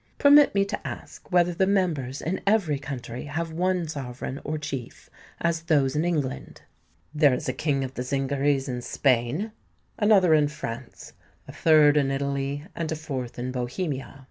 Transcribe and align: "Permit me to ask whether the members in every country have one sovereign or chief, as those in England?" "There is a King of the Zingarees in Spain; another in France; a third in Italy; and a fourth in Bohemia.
"Permit 0.17 0.55
me 0.55 0.65
to 0.65 0.87
ask 0.87 1.31
whether 1.31 1.53
the 1.53 1.67
members 1.67 2.23
in 2.23 2.41
every 2.47 2.79
country 2.79 3.25
have 3.25 3.51
one 3.51 3.87
sovereign 3.87 4.41
or 4.43 4.57
chief, 4.57 5.11
as 5.39 5.61
those 5.61 5.95
in 5.95 6.03
England?" 6.03 6.63
"There 7.13 7.35
is 7.35 7.47
a 7.47 7.53
King 7.53 7.83
of 7.83 7.93
the 7.93 8.01
Zingarees 8.01 8.67
in 8.67 8.81
Spain; 8.81 9.51
another 9.99 10.33
in 10.33 10.47
France; 10.47 11.13
a 11.47 11.51
third 11.53 11.97
in 11.97 12.09
Italy; 12.09 12.63
and 12.75 12.91
a 12.91 12.95
fourth 12.95 13.37
in 13.37 13.51
Bohemia. 13.51 14.19